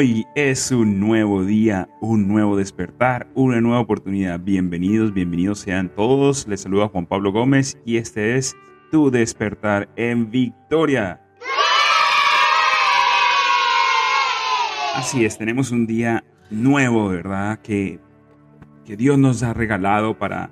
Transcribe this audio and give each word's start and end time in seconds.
Hoy 0.00 0.26
es 0.34 0.70
un 0.70 0.98
nuevo 0.98 1.44
día, 1.44 1.86
un 2.00 2.26
nuevo 2.26 2.56
despertar, 2.56 3.28
una 3.34 3.60
nueva 3.60 3.80
oportunidad. 3.80 4.40
Bienvenidos, 4.40 5.12
bienvenidos 5.12 5.58
sean 5.58 5.94
todos. 5.94 6.48
Les 6.48 6.62
saluda 6.62 6.88
Juan 6.88 7.04
Pablo 7.04 7.32
Gómez 7.32 7.76
y 7.84 7.98
este 7.98 8.38
es 8.38 8.56
Tu 8.90 9.10
despertar 9.10 9.90
en 9.96 10.30
victoria. 10.30 11.20
Así 14.96 15.26
es, 15.26 15.36
tenemos 15.36 15.70
un 15.70 15.86
día 15.86 16.24
nuevo, 16.48 17.10
¿verdad? 17.10 17.58
Que, 17.58 18.00
que 18.86 18.96
Dios 18.96 19.18
nos 19.18 19.42
ha 19.42 19.52
regalado 19.52 20.16
para, 20.16 20.48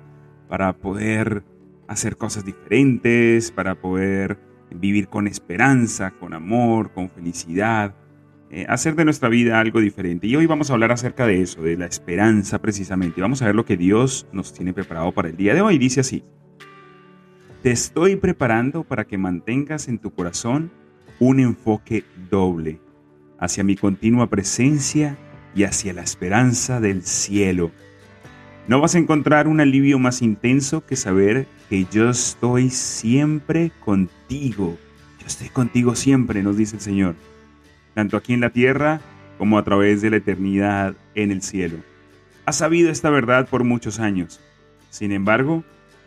para 0.47 0.73
poder 0.73 1.43
hacer 1.87 2.17
cosas 2.17 2.45
diferentes, 2.45 3.51
para 3.51 3.73
poder 3.73 4.37
vivir 4.69 5.07
con 5.07 5.25
esperanza, 5.25 6.11
con 6.11 6.35
amor, 6.35 6.93
con 6.93 7.09
felicidad 7.09 7.95
eh, 8.51 8.65
hacer 8.67 8.95
de 8.95 9.05
nuestra 9.05 9.29
vida 9.29 9.59
algo 9.59 9.79
diferente. 9.79 10.25
Y 10.25 10.35
hoy 10.35 10.47
vamos 10.47 10.69
a 10.69 10.73
hablar 10.73 10.91
acerca 10.91 11.27
de 11.27 11.41
eso, 11.41 11.61
de 11.61 11.77
la 11.77 11.85
esperanza 11.85 12.59
precisamente. 12.59 13.21
vamos 13.21 13.43
a 13.43 13.45
ver 13.45 13.53
lo 13.53 13.63
que 13.63 13.77
Dios 13.77 14.25
nos 14.31 14.53
tiene 14.53 14.73
preparado 14.73 15.11
para 15.11 15.29
el 15.29 15.37
día 15.37 15.53
de 15.53 15.61
hoy. 15.61 15.77
Dice 15.77 15.99
así, 15.99 16.23
te 17.61 17.69
estoy 17.69 18.15
preparando 18.15 18.83
para 18.83 19.05
que 19.05 19.19
mantengas 19.19 19.87
en 19.87 19.99
tu 19.99 20.11
corazón 20.11 20.71
un 21.19 21.39
enfoque 21.39 22.03
doble 22.31 22.79
hacia 23.37 23.63
mi 23.63 23.75
continua 23.75 24.27
presencia 24.27 25.15
y 25.53 25.63
hacia 25.63 25.93
la 25.93 26.01
esperanza 26.01 26.79
del 26.79 27.03
cielo. 27.03 27.69
No 28.67 28.81
vas 28.81 28.95
a 28.95 28.99
encontrar 28.99 29.47
un 29.47 29.61
alivio 29.61 29.99
más 29.99 30.23
intenso 30.23 30.83
que 30.85 30.95
saber 30.95 31.45
que 31.69 31.85
yo 31.91 32.09
estoy 32.09 32.71
siempre 32.71 33.71
contigo. 33.85 34.75
Yo 35.19 35.27
estoy 35.27 35.49
contigo 35.49 35.95
siempre, 35.95 36.41
nos 36.41 36.57
dice 36.57 36.77
el 36.77 36.81
Señor 36.81 37.15
tanto 37.99 38.15
aquí 38.15 38.31
en 38.31 38.39
la 38.39 38.51
tierra 38.51 39.01
como 39.37 39.57
a 39.57 39.63
través 39.65 40.01
de 40.01 40.09
la 40.09 40.15
eternidad 40.15 40.95
en 41.15 41.31
el 41.31 41.41
cielo. 41.41 41.79
Has 42.45 42.55
sabido 42.55 42.89
esta 42.91 43.09
verdad 43.09 43.49
por 43.49 43.65
muchos 43.65 43.99
años. 43.99 44.39
Sin 44.89 45.11
embargo, 45.11 45.65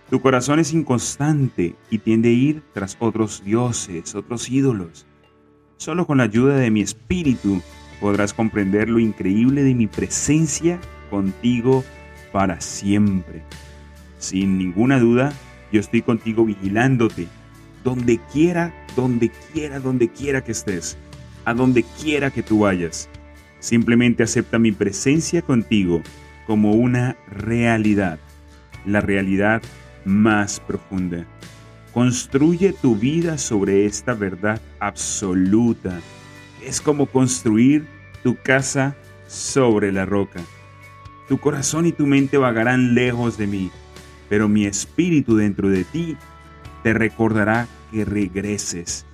tu 0.09 0.23
corazón 0.23 0.59
es 0.59 0.73
inconstante 0.73 1.77
y 1.91 1.99
tiende 1.99 2.31
a 2.31 2.33
ir 2.33 2.63
tras 2.73 2.97
otros 2.99 3.45
dioses, 3.45 4.15
otros 4.15 4.49
ídolos. 4.49 5.07
Solo 5.77 6.07
con 6.07 6.17
la 6.17 6.25
ayuda 6.25 6.57
de 6.57 6.71
mi 6.71 6.81
espíritu 6.81 7.61
podrás 8.01 8.33
comprender 8.33 8.89
lo 8.89 8.99
increíble 8.99 9.63
de 9.63 9.75
mi 9.75 9.87
presencia 9.87 10.81
contigo 11.11 11.85
para 12.33 12.63
siempre. 12.63 13.43
Sin 14.17 14.57
ninguna 14.57 14.99
duda, 14.99 15.35
yo 15.71 15.81
estoy 15.81 16.01
contigo 16.01 16.47
vigilándote, 16.47 17.29
donde 17.85 18.19
quiera, 18.33 18.73
donde 18.97 19.31
quiera, 19.53 19.79
donde 19.79 20.09
quiera 20.09 20.43
que 20.43 20.53
estés 20.53 20.97
a 21.45 21.55
donde 21.55 21.85
quiera 22.01 22.31
que 22.31 22.43
tú 22.43 22.61
vayas. 22.61 23.09
Simplemente 23.61 24.23
acepta 24.23 24.59
mi 24.59 24.73
presencia 24.73 25.43
contigo 25.43 26.03
como 26.47 26.73
una 26.73 27.17
realidad, 27.31 28.19
la 28.85 29.01
realidad 29.01 29.63
más 30.05 30.61
profunda. 30.61 31.27
Construye 31.93 32.73
tu 32.73 32.97
vida 32.97 33.39
sobre 33.39 33.87
esta 33.87 34.15
verdad 34.15 34.61
absoluta. 34.81 36.01
Es 36.65 36.81
como 36.81 37.07
construir 37.07 37.87
tu 38.23 38.37
casa 38.43 38.97
sobre 39.27 39.93
la 39.93 40.07
roca. 40.07 40.41
Tu 41.29 41.39
corazón 41.39 41.87
y 41.87 41.93
tu 41.93 42.07
mente 42.07 42.39
vagarán 42.39 42.95
lejos 42.95 43.39
de 43.39 43.47
mí, 43.47 43.71
pero 44.29 44.49
mi 44.49 44.67
espíritu 44.67 45.37
dentro 45.37 45.69
de 45.69 45.85
ti 45.85 46.17
te 46.83 46.93
recordará 46.95 47.69
que 47.91 48.05
regreses 48.05 49.07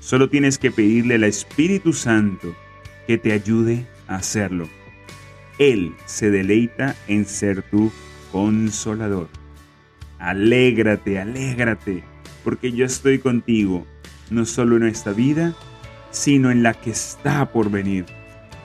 Solo 0.00 0.30
tienes 0.30 0.58
que 0.58 0.70
pedirle 0.70 1.16
al 1.16 1.24
Espíritu 1.24 1.92
Santo 1.92 2.56
que 3.06 3.18
te 3.18 3.32
ayude 3.32 3.86
a 4.08 4.16
hacerlo. 4.16 4.68
Él 5.58 5.94
se 6.06 6.30
deleita 6.30 6.96
en 7.06 7.26
ser 7.26 7.62
tu 7.62 7.92
consolador. 8.32 9.28
Alégrate, 10.18 11.20
alégrate, 11.20 12.02
porque 12.42 12.72
yo 12.72 12.86
estoy 12.86 13.18
contigo, 13.18 13.86
no 14.30 14.46
solo 14.46 14.78
en 14.78 14.84
esta 14.84 15.12
vida, 15.12 15.54
sino 16.10 16.50
en 16.50 16.62
la 16.62 16.72
que 16.72 16.90
está 16.90 17.52
por 17.52 17.70
venir. 17.70 18.06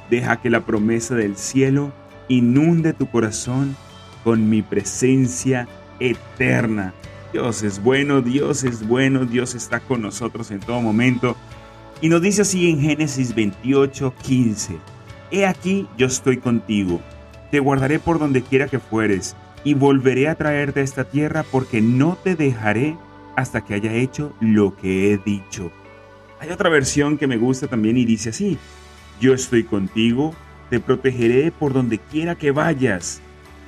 Deja 0.09 0.41
que 0.41 0.49
la 0.49 0.65
promesa 0.65 1.15
del 1.15 1.35
cielo 1.35 1.93
inunde 2.29 2.93
tu 2.93 3.09
corazón 3.09 3.75
con 4.23 4.49
mi 4.49 4.61
presencia 4.61 5.67
eterna 5.99 6.93
Dios 7.35 7.63
es 7.63 7.83
bueno, 7.83 8.21
Dios 8.21 8.63
es 8.63 8.87
bueno, 8.87 9.25
Dios 9.25 9.55
está 9.55 9.81
con 9.81 10.01
nosotros 10.01 10.51
en 10.51 10.61
todo 10.61 10.79
momento. 10.79 11.35
Y 11.99 12.07
nos 12.07 12.21
dice 12.21 12.43
así 12.43 12.69
en 12.69 12.79
Génesis 12.79 13.35
28, 13.35 14.13
15. 14.23 14.77
He 15.31 15.45
aquí 15.45 15.85
yo 15.97 16.07
estoy 16.07 16.37
contigo, 16.37 17.01
te 17.51 17.59
guardaré 17.59 17.99
por 17.99 18.19
donde 18.19 18.41
quiera 18.41 18.69
que 18.69 18.79
fueres, 18.79 19.35
y 19.65 19.73
volveré 19.73 20.29
a 20.29 20.35
traerte 20.35 20.79
a 20.79 20.83
esta 20.83 21.03
tierra 21.03 21.43
porque 21.51 21.81
no 21.81 22.17
te 22.23 22.37
dejaré 22.37 22.95
hasta 23.35 23.65
que 23.65 23.73
haya 23.73 23.91
hecho 23.91 24.33
lo 24.39 24.77
que 24.77 25.11
he 25.11 25.17
dicho. 25.17 25.73
Hay 26.39 26.51
otra 26.51 26.69
versión 26.69 27.17
que 27.17 27.27
me 27.27 27.35
gusta 27.35 27.67
también 27.67 27.97
y 27.97 28.05
dice 28.05 28.29
así, 28.29 28.57
yo 29.19 29.33
estoy 29.33 29.65
contigo, 29.65 30.33
te 30.69 30.79
protegeré 30.79 31.51
por 31.51 31.73
donde 31.73 31.99
quiera 31.99 32.35
que 32.35 32.51
vayas, 32.51 33.19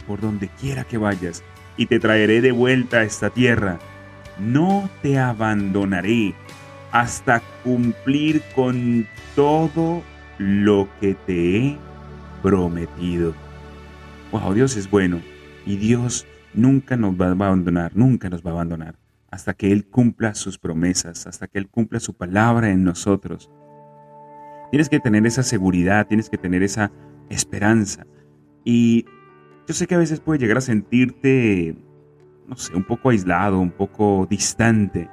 por 0.08 0.22
donde 0.22 0.48
quiera 0.48 0.86
que 0.86 0.98
vayas 0.98 1.44
y 1.78 1.86
te 1.86 2.00
traeré 2.00 2.42
de 2.42 2.52
vuelta 2.52 2.98
a 2.98 3.04
esta 3.04 3.30
tierra. 3.30 3.80
No 4.40 4.90
te 5.02 5.18
abandonaré 5.18 6.34
hasta 6.92 7.42
cumplir 7.64 8.42
con 8.56 9.08
todo 9.36 10.04
lo 10.38 10.88
que 11.00 11.14
te 11.14 11.58
he 11.58 11.78
prometido. 12.42 13.34
Wow, 14.32 14.54
Dios 14.54 14.76
es 14.76 14.90
bueno 14.90 15.22
y 15.66 15.78
Dios 15.78 16.28
nunca 16.54 16.98
nos 16.98 17.14
va 17.14 17.28
a 17.28 17.32
abandonar, 17.32 17.92
nunca 17.96 18.30
nos 18.30 18.42
va 18.46 18.52
a 18.52 18.54
abandonar 18.54 18.96
hasta 19.30 19.54
que 19.54 19.72
Él 19.72 19.86
cumpla 19.86 20.34
sus 20.36 20.58
promesas, 20.58 21.28
hasta 21.28 21.48
que 21.48 21.60
Él 21.60 21.70
cumpla 21.70 22.00
su 22.00 22.16
palabra 22.16 22.72
en 22.72 22.84
nosotros. 22.84 23.52
Tienes 24.72 24.90
que 24.90 25.00
tener 25.00 25.26
esa 25.26 25.44
seguridad, 25.44 26.08
tienes 26.08 26.30
que 26.30 26.38
tener 26.38 26.64
esa 26.64 26.92
esperanza. 27.30 28.06
Y 28.64 29.06
yo 29.68 29.74
sé 29.74 29.86
que 29.86 29.96
a 29.96 30.00
veces 30.00 30.22
puede 30.22 30.40
llegar 30.40 30.58
a 30.58 30.62
sentirte, 30.62 31.76
no 32.48 32.56
sé, 32.56 32.74
un 32.74 32.86
poco 32.86 33.10
aislado, 33.10 33.60
un 33.60 33.72
poco 33.72 34.26
distante. 34.30 35.10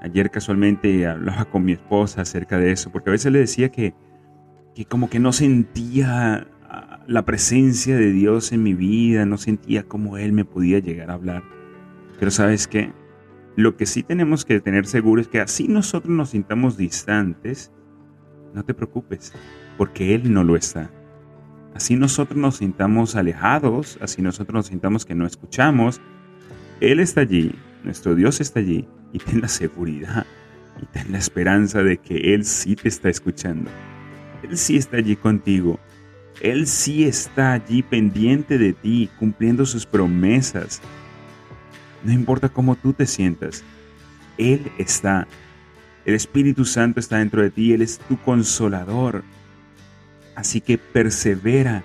Ayer 0.00 0.30
casualmente 0.30 1.04
hablaba 1.06 1.46
con 1.46 1.64
mi 1.64 1.72
esposa 1.72 2.22
acerca 2.22 2.58
de 2.58 2.70
eso, 2.70 2.92
porque 2.92 3.10
a 3.10 3.12
veces 3.12 3.32
le 3.32 3.40
decía 3.40 3.70
que, 3.70 3.94
que 4.76 4.84
como 4.84 5.10
que 5.10 5.18
no 5.18 5.32
sentía 5.32 6.46
ah, 6.68 7.04
la 7.08 7.24
presencia 7.24 7.96
de 7.96 8.12
Dios 8.12 8.52
en 8.52 8.62
mi 8.62 8.74
vida, 8.74 9.26
no 9.26 9.36
sentía 9.36 9.82
cómo 9.82 10.16
Él 10.16 10.32
me 10.32 10.44
podía 10.44 10.78
llegar 10.78 11.10
a 11.10 11.14
hablar. 11.14 11.42
Pero 12.20 12.30
sabes 12.30 12.68
qué, 12.68 12.92
lo 13.56 13.76
que 13.76 13.86
sí 13.86 14.04
tenemos 14.04 14.44
que 14.44 14.60
tener 14.60 14.86
seguro 14.86 15.20
es 15.20 15.26
que 15.26 15.40
así 15.40 15.66
nosotros 15.66 16.14
nos 16.14 16.30
sintamos 16.30 16.76
distantes, 16.76 17.72
no 18.54 18.64
te 18.64 18.74
preocupes, 18.74 19.32
porque 19.76 20.14
Él 20.14 20.32
no 20.32 20.44
lo 20.44 20.54
está. 20.54 20.92
Así 21.74 21.96
nosotros 21.96 22.38
nos 22.38 22.56
sintamos 22.56 23.14
alejados, 23.14 23.98
así 24.00 24.22
nosotros 24.22 24.54
nos 24.54 24.66
sintamos 24.66 25.04
que 25.04 25.14
no 25.14 25.26
escuchamos, 25.26 26.00
Él 26.80 27.00
está 27.00 27.20
allí, 27.20 27.54
nuestro 27.84 28.14
Dios 28.14 28.40
está 28.40 28.60
allí 28.60 28.88
y 29.12 29.18
ten 29.18 29.40
la 29.40 29.48
seguridad 29.48 30.26
y 30.82 30.86
ten 30.86 31.12
la 31.12 31.18
esperanza 31.18 31.82
de 31.82 31.98
que 31.98 32.34
Él 32.34 32.44
sí 32.44 32.76
te 32.76 32.88
está 32.88 33.08
escuchando. 33.08 33.70
Él 34.42 34.56
sí 34.56 34.76
está 34.76 34.98
allí 34.98 35.16
contigo. 35.16 35.78
Él 36.40 36.66
sí 36.66 37.04
está 37.04 37.52
allí 37.52 37.82
pendiente 37.82 38.58
de 38.58 38.72
ti, 38.72 39.10
cumpliendo 39.18 39.66
sus 39.66 39.86
promesas. 39.86 40.80
No 42.04 42.12
importa 42.12 42.48
cómo 42.48 42.76
tú 42.76 42.92
te 42.92 43.06
sientas, 43.06 43.64
Él 44.36 44.70
está. 44.78 45.26
El 46.04 46.14
Espíritu 46.14 46.64
Santo 46.64 47.00
está 47.00 47.18
dentro 47.18 47.42
de 47.42 47.50
ti, 47.50 47.72
Él 47.72 47.82
es 47.82 47.98
tu 47.98 48.16
consolador. 48.18 49.24
Así 50.38 50.60
que 50.60 50.78
persevera, 50.78 51.82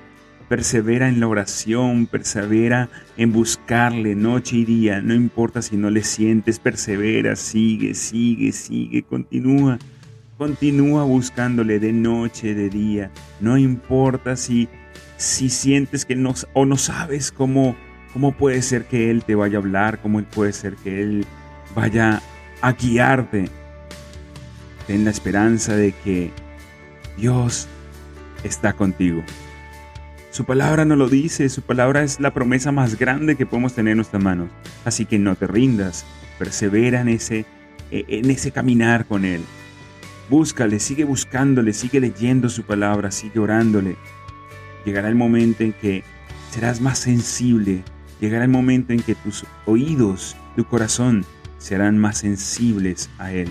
persevera 0.47 1.09
en 1.09 1.19
la 1.19 1.27
oración, 1.27 2.05
persevera 2.05 2.87
en 3.17 3.31
buscarle 3.31 4.13
noche 4.13 4.57
y 4.57 4.63
día, 4.63 5.01
no 5.01 5.15
importa 5.15 5.63
si 5.63 5.75
no 5.75 5.89
le 5.89 6.03
sientes, 6.03 6.59
persevera, 6.59 7.35
sigue, 7.35 7.95
sigue, 7.95 8.51
sigue, 8.51 9.01
continúa. 9.01 9.79
Continúa 10.37 11.03
buscándole 11.03 11.79
de 11.79 11.93
noche, 11.93 12.53
de 12.53 12.69
día. 12.69 13.09
No 13.39 13.57
importa 13.57 14.35
si, 14.35 14.69
si 15.17 15.49
sientes 15.49 16.05
que 16.05 16.15
no 16.15 16.35
o 16.53 16.65
no 16.67 16.77
sabes 16.77 17.31
cómo, 17.31 17.75
cómo 18.13 18.33
puede 18.33 18.61
ser 18.61 18.85
que 18.85 19.09
Él 19.09 19.23
te 19.23 19.33
vaya 19.33 19.57
a 19.57 19.61
hablar, 19.61 19.99
cómo 19.99 20.21
puede 20.25 20.53
ser 20.53 20.75
que 20.75 21.01
Él 21.01 21.25
vaya 21.73 22.21
a 22.61 22.71
guiarte. 22.73 23.49
Ten 24.85 25.05
la 25.05 25.09
esperanza 25.09 25.75
de 25.75 25.91
que 25.91 26.29
Dios 27.17 27.67
está 28.43 28.73
contigo. 28.73 29.23
Su 30.31 30.45
palabra 30.45 30.83
no 30.83 30.95
lo 30.95 31.09
dice, 31.09 31.47
su 31.49 31.61
palabra 31.61 32.01
es 32.01 32.19
la 32.19 32.33
promesa 32.33 32.71
más 32.71 32.97
grande 32.97 33.35
que 33.35 33.45
podemos 33.45 33.75
tener 33.75 33.91
en 33.91 33.97
nuestras 33.97 34.23
manos. 34.23 34.49
Así 34.83 35.05
que 35.05 35.19
no 35.19 35.35
te 35.35 35.45
rindas, 35.45 36.05
persevera 36.39 37.01
en 37.01 37.09
ese, 37.09 37.45
en 37.91 38.31
ese 38.31 38.51
caminar 38.51 39.05
con 39.05 39.25
Él. 39.25 39.41
Búscale, 40.29 40.79
sigue 40.79 41.03
buscándole, 41.03 41.71
sigue 41.73 41.99
leyendo 41.99 42.49
su 42.49 42.63
palabra, 42.63 43.11
sigue 43.11 43.39
orándole. 43.39 43.95
Llegará 44.85 45.07
el 45.07 45.15
momento 45.15 45.63
en 45.63 45.73
que 45.73 46.03
serás 46.49 46.81
más 46.81 46.97
sensible, 46.97 47.83
llegará 48.19 48.43
el 48.43 48.49
momento 48.49 48.91
en 48.91 49.01
que 49.01 49.13
tus 49.13 49.45
oídos, 49.65 50.35
tu 50.55 50.65
corazón 50.65 51.25
serán 51.59 51.97
más 51.97 52.17
sensibles 52.17 53.09
a 53.19 53.31
Él, 53.31 53.49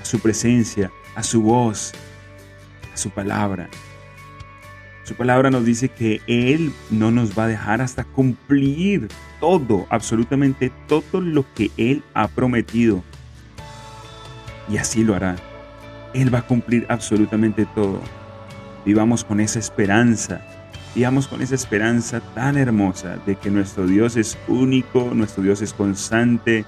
a 0.00 0.04
su 0.04 0.18
presencia, 0.18 0.92
a 1.14 1.22
su 1.22 1.40
voz, 1.40 1.92
a 2.92 2.96
su 2.96 3.08
palabra. 3.08 3.70
Su 5.04 5.14
palabra 5.14 5.50
nos 5.50 5.64
dice 5.64 5.88
que 5.88 6.20
Él 6.28 6.72
no 6.90 7.10
nos 7.10 7.36
va 7.36 7.44
a 7.44 7.48
dejar 7.48 7.80
hasta 7.80 8.04
cumplir 8.04 9.08
todo, 9.40 9.86
absolutamente 9.90 10.70
todo 10.86 11.20
lo 11.20 11.44
que 11.54 11.70
Él 11.76 12.04
ha 12.14 12.28
prometido. 12.28 13.02
Y 14.68 14.76
así 14.76 15.02
lo 15.02 15.16
hará. 15.16 15.36
Él 16.14 16.32
va 16.32 16.40
a 16.40 16.46
cumplir 16.46 16.86
absolutamente 16.88 17.66
todo. 17.74 18.00
Vivamos 18.84 19.24
con 19.24 19.40
esa 19.40 19.58
esperanza. 19.58 20.40
Vivamos 20.94 21.26
con 21.26 21.42
esa 21.42 21.56
esperanza 21.56 22.20
tan 22.34 22.56
hermosa 22.56 23.16
de 23.26 23.34
que 23.34 23.50
nuestro 23.50 23.86
Dios 23.86 24.16
es 24.16 24.38
único, 24.46 25.10
nuestro 25.14 25.42
Dios 25.42 25.62
es 25.62 25.72
constante. 25.72 26.64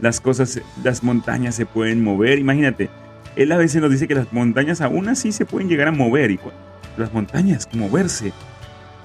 Las 0.00 0.20
cosas, 0.20 0.62
las 0.82 1.02
montañas 1.02 1.56
se 1.56 1.66
pueden 1.66 2.02
mover. 2.02 2.38
Imagínate, 2.38 2.88
Él 3.36 3.52
a 3.52 3.58
veces 3.58 3.82
nos 3.82 3.90
dice 3.90 4.08
que 4.08 4.14
las 4.14 4.32
montañas 4.32 4.80
aún 4.80 5.08
así 5.08 5.32
se 5.32 5.44
pueden 5.44 5.68
llegar 5.68 5.88
a 5.88 5.92
mover. 5.92 6.30
Las 6.98 7.12
montañas, 7.12 7.68
moverse. 7.72 8.32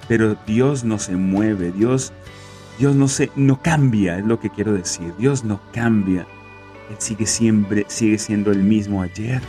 Pero 0.08 0.36
Dios 0.46 0.84
no 0.84 1.00
se 1.00 1.16
mueve, 1.16 1.72
Dios, 1.72 2.12
Dios 2.78 2.96
no, 2.96 3.08
se, 3.08 3.32
no 3.36 3.62
cambia, 3.62 4.18
es 4.18 4.26
lo 4.26 4.40
que 4.40 4.50
quiero 4.50 4.74
decir. 4.74 5.14
Dios 5.18 5.44
no 5.44 5.62
cambia. 5.72 6.28
Él 6.90 6.96
sigue 7.00 7.26
siempre, 7.26 7.86
sigue 7.88 8.18
siendo 8.18 8.52
el 8.52 8.60
mismo 8.60 9.02
ayer, 9.02 9.42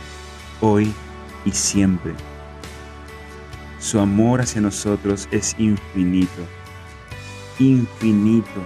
hoy 0.61 0.93
y 1.45 1.51
siempre. 1.51 2.13
Su 3.79 3.99
amor 3.99 4.41
hacia 4.41 4.61
nosotros 4.61 5.27
es 5.31 5.55
infinito, 5.59 6.41
infinito. 7.59 8.65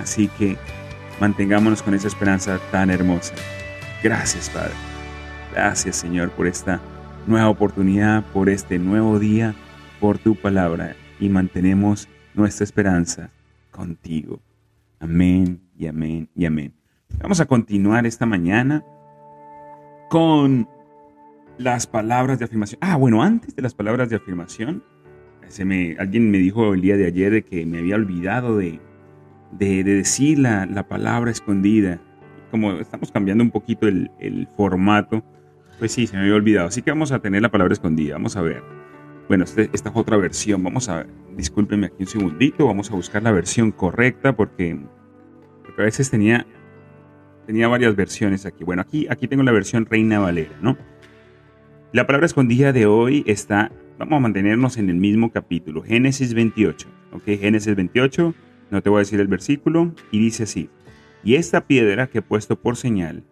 Así 0.00 0.28
que 0.38 0.56
mantengámonos 1.20 1.82
con 1.82 1.94
esa 1.94 2.08
esperanza 2.08 2.58
tan 2.70 2.90
hermosa. 2.90 3.34
Gracias, 4.02 4.48
Padre. 4.50 4.72
Gracias, 5.52 5.96
Señor, 5.96 6.30
por 6.30 6.46
esta 6.46 6.80
nueva 7.26 7.48
oportunidad, 7.48 8.24
por 8.32 8.48
este 8.48 8.78
nuevo 8.78 9.18
día, 9.18 9.54
por 10.00 10.18
tu 10.18 10.34
palabra 10.34 10.96
y 11.20 11.28
mantenemos 11.28 12.08
nuestra 12.34 12.64
esperanza 12.64 13.30
contigo. 13.70 14.40
Amén 15.00 15.60
y 15.76 15.86
amén 15.86 16.28
y 16.34 16.44
amén. 16.44 16.74
Vamos 17.20 17.40
a 17.40 17.46
continuar 17.46 18.06
esta 18.06 18.26
mañana 18.26 18.84
con 20.10 20.68
las 21.58 21.86
palabras 21.86 22.38
de 22.38 22.46
afirmación. 22.46 22.78
Ah, 22.82 22.96
bueno, 22.96 23.22
antes 23.22 23.54
de 23.54 23.62
las 23.62 23.74
palabras 23.74 24.10
de 24.10 24.16
afirmación, 24.16 24.82
se 25.48 25.64
me, 25.64 25.96
alguien 25.98 26.30
me 26.30 26.38
dijo 26.38 26.74
el 26.74 26.80
día 26.80 26.96
de 26.96 27.06
ayer 27.06 27.32
de 27.32 27.44
que 27.44 27.64
me 27.66 27.78
había 27.78 27.96
olvidado 27.96 28.56
de, 28.56 28.80
de, 29.52 29.84
decir 29.84 30.38
la, 30.38 30.66
la, 30.66 30.88
palabra 30.88 31.30
escondida. 31.30 32.00
Como 32.50 32.72
estamos 32.72 33.10
cambiando 33.12 33.44
un 33.44 33.50
poquito 33.50 33.86
el, 33.88 34.10
el 34.18 34.48
formato, 34.56 35.24
pues 35.78 35.92
sí, 35.92 36.06
se 36.06 36.16
me 36.16 36.22
había 36.22 36.34
olvidado. 36.34 36.68
Así 36.68 36.82
que 36.82 36.90
vamos 36.90 37.12
a 37.12 37.18
tener 37.18 37.42
la 37.42 37.50
palabra 37.50 37.72
escondida. 37.72 38.14
Vamos 38.14 38.36
a 38.36 38.42
ver. 38.42 38.62
Bueno, 39.28 39.44
este, 39.44 39.70
esta 39.72 39.88
es 39.90 39.96
otra 39.96 40.16
versión. 40.16 40.62
Vamos 40.62 40.88
a. 40.88 41.06
Discúlpenme 41.36 41.86
aquí 41.86 41.96
un 42.00 42.06
segundito. 42.06 42.66
Vamos 42.66 42.90
a 42.90 42.94
buscar 42.94 43.22
la 43.22 43.32
versión 43.32 43.72
correcta 43.72 44.36
porque, 44.36 44.78
porque 45.64 45.82
a 45.82 45.84
veces 45.84 46.10
tenía, 46.10 46.46
tenía 47.46 47.68
varias 47.68 47.96
versiones 47.96 48.46
aquí. 48.46 48.64
Bueno, 48.64 48.82
aquí, 48.82 49.06
aquí 49.10 49.26
tengo 49.26 49.42
la 49.42 49.52
versión 49.52 49.86
Reina 49.86 50.20
Valera, 50.20 50.56
¿no? 50.60 50.76
La 51.92 52.06
palabra 52.06 52.26
escondida 52.26 52.72
de 52.72 52.86
hoy 52.86 53.24
está. 53.26 53.72
Vamos 53.98 54.16
a 54.16 54.20
mantenernos 54.20 54.76
en 54.76 54.90
el 54.90 54.96
mismo 54.96 55.30
capítulo. 55.30 55.82
Génesis 55.82 56.34
28. 56.34 56.88
¿Ok? 57.12 57.24
Génesis 57.24 57.74
28. 57.74 58.34
No 58.70 58.82
te 58.82 58.90
voy 58.90 58.98
a 58.98 59.00
decir 59.00 59.20
el 59.20 59.28
versículo. 59.28 59.94
Y 60.10 60.18
dice 60.18 60.44
así. 60.44 60.68
Y 61.22 61.36
esta 61.36 61.66
piedra 61.66 62.08
que 62.08 62.18
he 62.18 62.22
puesto 62.22 62.60
por 62.60 62.76
señal 62.76 63.24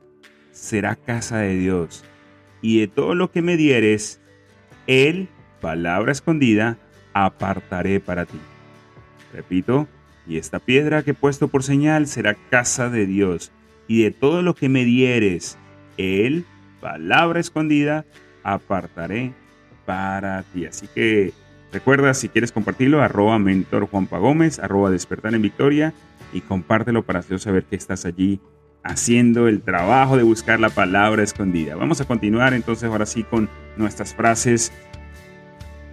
será 0.51 0.97
casa 0.97 1.39
de 1.39 1.57
Dios 1.57 2.05
y 2.63 2.81
de 2.81 2.89
todo 2.89 3.15
lo 3.15 3.31
que 3.31 3.43
me 3.43 3.57
dieres, 3.57 4.21
él, 4.87 5.29
palabra 5.61 6.13
escondida, 6.13 6.79
apartaré 7.13 8.01
para 8.01 8.25
ti. 8.25 8.39
Repito, 9.35 9.89
y 10.27 10.37
esta 10.37 10.61
piedra 10.61 11.03
que 11.03 11.11
he 11.11 11.15
puesto 11.15 11.49
por 11.49 11.65
señal 11.65 12.07
será 12.07 12.37
casa 12.51 12.89
de 12.89 13.07
Dios, 13.07 13.53
y 13.89 14.05
de 14.05 14.13
todo 14.13 14.43
lo 14.43 14.55
que 14.55 14.69
me 14.69 14.85
dieres, 14.85 15.59
él, 15.99 16.45
palabra 16.81 17.41
escondida, 17.41 18.07
apartaré 18.45 19.35
para 19.85 20.45
ti. 20.45 20.67
Así 20.67 20.87
que 20.95 21.33
recuerda, 21.73 22.15
si 22.15 22.29
quieres 22.29 22.53
compartirlo, 22.53 23.03
arroba 23.03 23.39
mentor 23.39 23.89
Juanpa 23.89 24.19
Gómez, 24.19 24.61
arroba 24.61 24.91
despertar 24.91 25.35
en 25.35 25.43
victoria, 25.43 25.93
y 26.33 26.41
compártelo 26.41 27.03
para 27.03 27.21
yo 27.21 27.39
saber 27.39 27.65
que 27.65 27.77
estás 27.77 28.07
allí 28.07 28.41
haciendo 28.85 29.49
el 29.49 29.63
trabajo 29.63 30.17
de 30.17 30.23
buscar 30.23 30.61
la 30.61 30.71
palabra 30.71 31.23
escondida. 31.23 31.77
Vamos 31.77 32.01
a 32.01 32.05
continuar 32.05 32.55
entonces 32.55 32.89
ahora 32.89 33.07
sí 33.07 33.23
con 33.23 33.49
nuestras 33.77 34.15
frases 34.15 34.73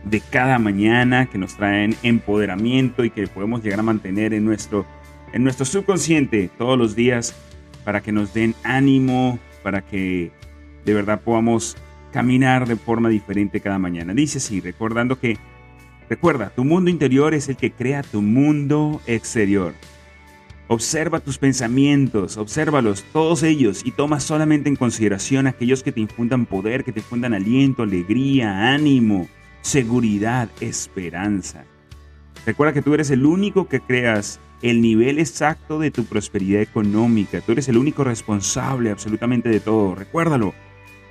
de 0.06 0.22
cada 0.22 0.60
mañana 0.60 1.28
que 1.28 1.38
nos 1.38 1.56
traen 1.56 1.96
empoderamiento 2.04 3.04
y 3.04 3.10
que 3.10 3.28
podemos 3.28 3.64
llegar 3.64 3.80
a 3.80 3.84
mantener 3.84 4.34
en 4.34 4.46
nuestro, 4.46 4.86
en 5.34 5.44
nuestro 5.44 5.66
subconsciente 5.66 6.50
todos 6.58 6.78
los 6.78 6.96
días 6.96 7.36
para 7.84 8.02
que 8.02 8.12
nos 8.12 8.34
den 8.34 8.56
ánimo, 8.64 9.40
para 9.64 9.82
que 9.82 10.32
de 10.86 10.94
verdad 10.94 11.22
podamos 11.22 11.78
caminar 12.12 12.68
de 12.68 12.76
forma 12.76 13.10
diferente 13.10 13.60
cada 13.60 13.78
mañana. 13.78 14.14
Dice 14.14 14.40
así, 14.40 14.62
recordando 14.62 15.20
que, 15.20 15.38
recuerda, 16.10 16.50
tu 16.56 16.64
mundo 16.64 16.90
interior 16.90 17.34
es 17.34 17.50
el 17.50 17.58
que 17.58 17.72
crea 17.72 18.02
tu 18.02 18.22
mundo 18.22 19.02
exterior. 19.06 19.74
Observa 20.72 21.20
tus 21.20 21.40
pensamientos, 21.40 22.38
obsérvalos, 22.38 23.04
todos 23.12 23.42
ellos, 23.42 23.82
y 23.84 23.90
toma 23.90 24.20
solamente 24.20 24.70
en 24.70 24.76
consideración 24.76 25.48
aquellos 25.48 25.82
que 25.82 25.92
te 25.92 26.00
infundan 26.00 26.46
poder, 26.46 26.84
que 26.84 26.92
te 26.92 27.00
infundan 27.00 27.34
aliento, 27.34 27.82
alegría, 27.82 28.72
ánimo, 28.72 29.28
seguridad, 29.62 30.48
esperanza. 30.60 31.66
Recuerda 32.46 32.74
que 32.74 32.84
tú 32.84 32.94
eres 32.94 33.10
el 33.10 33.26
único 33.26 33.68
que 33.68 33.80
creas 33.80 34.40
el 34.62 34.80
nivel 34.80 35.18
exacto 35.18 35.80
de 35.80 35.90
tu 35.90 36.06
prosperidad 36.06 36.62
económica. 36.62 37.42
Tú 37.42 37.54
eres 37.54 37.68
el 37.68 37.78
único 37.78 38.04
responsable 38.04 38.92
absolutamente 38.92 39.50
de 39.50 39.60
todo. 39.60 39.96
Recuérdalo. 39.96 40.54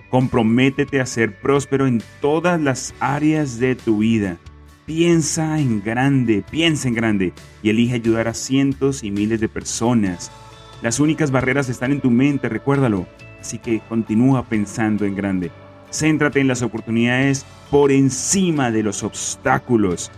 Comprométete 0.09 1.01
a 1.01 1.07
ser 1.07 1.41
próspero 1.41 1.89
en 1.89 2.01
todas 2.21 2.61
las 2.61 2.95
áreas 3.01 3.59
de 3.59 3.75
tu 3.75 3.99
vida. 3.99 4.39
Piensa 4.89 5.59
en 5.59 5.83
grande, 5.83 6.43
piensa 6.51 6.89
en 6.89 6.95
grande 6.95 7.35
y 7.63 7.69
elige 7.69 7.97
ayudar 7.97 8.27
a 8.27 8.33
cientos 8.33 9.05
y 9.05 9.11
miles 9.11 9.39
de 9.39 9.47
personas. 9.47 10.33
Las 10.81 10.99
únicas 10.99 11.31
barreras 11.31 11.69
están 11.69 11.93
en 11.93 12.01
tu 12.01 12.11
mente, 12.11 12.49
recuérdalo. 12.49 13.07
Así 13.39 13.59
que 13.59 13.83
continúa 13.87 14.47
pensando 14.47 15.05
en 15.05 15.15
grande. 15.15 15.51
Céntrate 15.91 16.41
en 16.41 16.49
las 16.49 16.63
oportunidades 16.63 17.45
por 17.71 17.93
encima 17.93 18.71
de 18.71 18.83
los 18.83 19.03
obstáculos. 19.03 20.11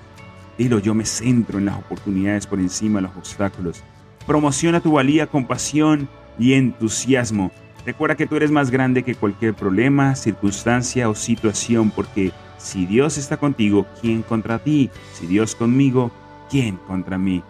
Dilo, 0.56 0.78
yo 0.78 0.94
me 0.94 1.04
centro 1.04 1.58
en 1.58 1.64
las 1.64 1.76
oportunidades 1.76 2.46
por 2.46 2.60
encima 2.60 3.00
de 3.00 3.08
los 3.08 3.16
obstáculos. 3.16 3.82
Promociona 4.24 4.78
tu 4.78 4.92
valía 4.92 5.26
con 5.26 5.48
pasión 5.48 6.08
y 6.38 6.52
entusiasmo. 6.52 7.50
Recuerda 7.84 8.14
que 8.14 8.28
tú 8.28 8.36
eres 8.36 8.52
más 8.52 8.70
grande 8.70 9.02
que 9.02 9.16
cualquier 9.16 9.52
problema, 9.52 10.14
circunstancia 10.14 11.08
o 11.08 11.16
situación 11.16 11.90
porque 11.90 12.30
si 12.60 12.84
Dios 12.84 13.16
está 13.16 13.38
contigo, 13.38 13.86
¿quién 14.00 14.22
contra 14.22 14.58
ti? 14.58 14.90
Si 15.14 15.26
Dios 15.26 15.54
conmigo, 15.54 16.10
¿quién 16.50 16.76
contra 16.76 17.16
mí? 17.16 17.42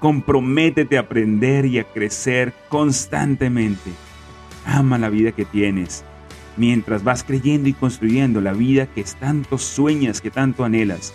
Comprométete 0.00 0.96
a 0.96 1.02
aprender 1.02 1.64
y 1.66 1.78
a 1.78 1.84
crecer 1.84 2.52
constantemente. 2.68 3.92
Ama 4.66 4.98
la 4.98 5.10
vida 5.10 5.32
que 5.32 5.44
tienes, 5.44 6.04
mientras 6.56 7.04
vas 7.04 7.22
creyendo 7.22 7.68
y 7.68 7.72
construyendo 7.72 8.40
la 8.40 8.52
vida 8.52 8.86
que 8.86 9.04
tanto 9.04 9.58
sueñas, 9.58 10.20
que 10.20 10.30
tanto 10.30 10.64
anhelas. 10.64 11.14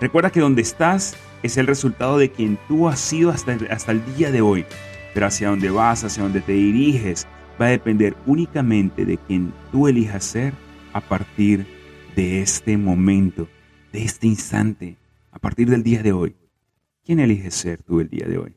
Recuerda 0.00 0.30
que 0.30 0.40
donde 0.40 0.62
estás 0.62 1.14
es 1.42 1.58
el 1.58 1.66
resultado 1.66 2.16
de 2.16 2.30
quien 2.30 2.58
tú 2.68 2.88
has 2.88 3.00
sido 3.00 3.30
hasta, 3.30 3.58
hasta 3.70 3.92
el 3.92 4.02
día 4.16 4.30
de 4.30 4.40
hoy, 4.40 4.64
pero 5.12 5.26
hacia 5.26 5.50
dónde 5.50 5.70
vas, 5.70 6.04
hacia 6.04 6.22
dónde 6.22 6.40
te 6.40 6.52
diriges, 6.52 7.26
va 7.60 7.66
a 7.66 7.70
depender 7.70 8.16
únicamente 8.24 9.04
de 9.04 9.18
quien 9.18 9.52
tú 9.72 9.88
elijas 9.88 10.24
ser 10.24 10.65
a 10.96 11.00
partir 11.02 11.66
de 12.16 12.40
este 12.40 12.78
momento, 12.78 13.48
de 13.92 14.02
este 14.02 14.26
instante, 14.26 14.96
a 15.30 15.38
partir 15.38 15.68
del 15.68 15.82
día 15.82 16.02
de 16.02 16.12
hoy. 16.12 16.34
¿Quién 17.04 17.20
eliges 17.20 17.52
ser 17.52 17.82
tú 17.82 18.00
el 18.00 18.08
día 18.08 18.26
de 18.26 18.38
hoy? 18.38 18.56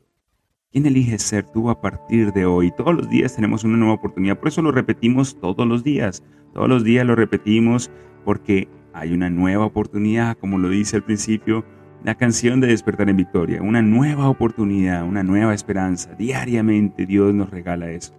¿Quién 0.72 0.86
eliges 0.86 1.20
ser 1.20 1.44
tú 1.44 1.68
a 1.68 1.82
partir 1.82 2.32
de 2.32 2.46
hoy? 2.46 2.72
Todos 2.74 2.94
los 2.94 3.10
días 3.10 3.36
tenemos 3.36 3.62
una 3.62 3.76
nueva 3.76 3.92
oportunidad, 3.92 4.38
por 4.38 4.48
eso 4.48 4.62
lo 4.62 4.72
repetimos 4.72 5.38
todos 5.38 5.66
los 5.66 5.84
días. 5.84 6.22
Todos 6.54 6.66
los 6.66 6.82
días 6.82 7.04
lo 7.04 7.14
repetimos 7.14 7.90
porque 8.24 8.68
hay 8.94 9.12
una 9.12 9.28
nueva 9.28 9.66
oportunidad, 9.66 10.38
como 10.38 10.56
lo 10.56 10.70
dice 10.70 10.96
al 10.96 11.04
principio 11.04 11.62
la 12.04 12.14
canción 12.14 12.62
de 12.62 12.68
Despertar 12.68 13.10
en 13.10 13.18
Victoria. 13.18 13.60
Una 13.60 13.82
nueva 13.82 14.30
oportunidad, 14.30 15.04
una 15.04 15.22
nueva 15.22 15.52
esperanza. 15.52 16.14
Diariamente 16.14 17.04
Dios 17.04 17.34
nos 17.34 17.50
regala 17.50 17.90
eso. 17.90 18.14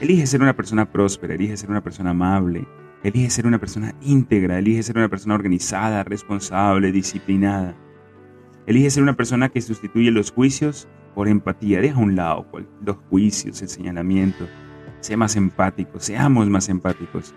Elige 0.00 0.26
ser 0.26 0.42
una 0.42 0.56
persona 0.56 0.90
próspera, 0.90 1.34
elige 1.34 1.56
ser 1.56 1.70
una 1.70 1.84
persona 1.84 2.10
amable, 2.10 2.66
elige 3.02 3.30
ser 3.30 3.46
una 3.46 3.58
persona 3.58 3.94
íntegra, 4.02 4.58
elige 4.58 4.82
ser 4.82 4.96
una 4.98 5.08
persona 5.08 5.34
organizada, 5.34 6.04
responsable, 6.04 6.92
disciplinada. 6.92 7.76
Elige 8.66 8.90
ser 8.90 9.02
una 9.02 9.16
persona 9.16 9.48
que 9.48 9.60
sustituye 9.60 10.10
los 10.10 10.30
juicios 10.30 10.88
por 11.14 11.28
empatía. 11.28 11.80
Deja 11.80 11.96
a 11.96 12.02
un 12.02 12.16
lado 12.16 12.46
los 12.84 12.96
juicios, 13.08 13.62
el 13.62 13.68
señalamiento. 13.68 14.46
Sé 15.00 15.16
más 15.16 15.36
empático, 15.36 15.98
seamos 15.98 16.48
más 16.48 16.68
empáticos. 16.68 17.34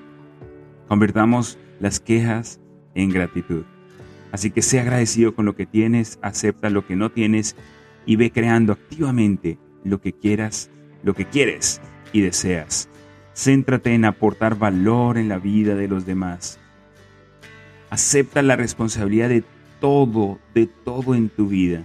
Convertamos 0.88 1.58
las 1.80 2.00
quejas 2.00 2.60
en 2.94 3.10
gratitud. 3.10 3.64
Así 4.32 4.52
que 4.52 4.62
sé 4.62 4.80
agradecido 4.80 5.36
con 5.36 5.46
lo 5.46 5.56
que 5.56 5.66
tienes, 5.66 6.20
acepta 6.22 6.70
lo 6.70 6.86
que 6.86 6.96
no 6.96 7.12
tienes 7.12 7.56
y 8.06 8.16
ve 8.16 8.32
creando 8.32 8.74
activamente 8.74 9.60
lo 9.84 10.02
que 10.02 10.14
quieras, 10.14 10.70
lo 11.04 11.14
que 11.14 11.26
quieres 11.26 11.82
y 12.12 12.22
deseas. 12.22 12.90
Céntrate 13.34 13.94
en 13.94 14.06
aportar 14.06 14.58
valor 14.58 15.18
en 15.18 15.28
la 15.28 15.40
vida 15.40 15.76
de 15.76 15.88
los 15.88 16.06
demás. 16.06 16.60
Acepta 17.90 18.42
la 18.42 18.56
responsabilidad 18.56 19.30
de 19.30 19.44
todo, 19.80 20.40
de 20.54 20.68
todo 20.68 21.16
en 21.16 21.30
tu 21.30 21.48
vida. 21.48 21.84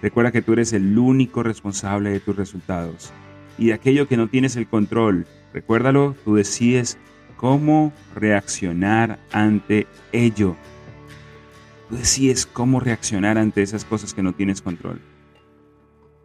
Recuerda 0.00 0.32
que 0.32 0.42
tú 0.42 0.52
eres 0.52 0.72
el 0.72 0.98
único 0.98 1.42
responsable 1.42 2.10
de 2.10 2.20
tus 2.20 2.36
resultados 2.36 3.12
y 3.58 3.66
de 3.66 3.72
aquello 3.74 4.08
que 4.08 4.16
no 4.16 4.28
tienes 4.28 4.56
el 4.56 4.66
control. 4.66 5.26
Recuérdalo, 5.52 6.14
tú 6.24 6.36
decides 6.36 6.98
cómo 7.36 7.92
reaccionar 8.14 9.18
ante 9.32 9.86
ello. 10.12 10.56
Tú 11.88 11.96
decides 11.96 12.46
cómo 12.46 12.80
reaccionar 12.80 13.38
ante 13.38 13.62
esas 13.62 13.84
cosas 13.84 14.14
que 14.14 14.22
no 14.22 14.34
tienes 14.34 14.62
control. 14.62 15.00